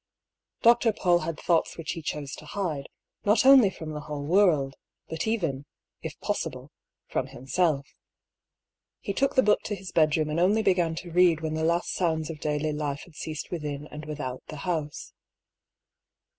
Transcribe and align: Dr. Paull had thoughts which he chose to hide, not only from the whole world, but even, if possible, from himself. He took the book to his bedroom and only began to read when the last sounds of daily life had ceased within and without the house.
Dr. 0.63 0.93
Paull 0.93 1.19
had 1.19 1.39
thoughts 1.39 1.77
which 1.77 1.91
he 1.91 2.01
chose 2.01 2.33
to 2.37 2.45
hide, 2.47 2.89
not 3.23 3.45
only 3.45 3.69
from 3.69 3.91
the 3.91 3.99
whole 3.99 4.25
world, 4.25 4.73
but 5.07 5.27
even, 5.27 5.67
if 6.01 6.19
possible, 6.21 6.71
from 7.05 7.27
himself. 7.27 7.85
He 8.99 9.13
took 9.13 9.35
the 9.35 9.43
book 9.43 9.61
to 9.65 9.75
his 9.75 9.91
bedroom 9.91 10.31
and 10.31 10.39
only 10.39 10.63
began 10.63 10.95
to 10.95 11.11
read 11.11 11.41
when 11.41 11.53
the 11.53 11.63
last 11.63 11.91
sounds 11.93 12.31
of 12.31 12.39
daily 12.39 12.73
life 12.73 13.01
had 13.03 13.13
ceased 13.13 13.51
within 13.51 13.85
and 13.91 14.05
without 14.05 14.41
the 14.47 14.55
house. 14.65 15.13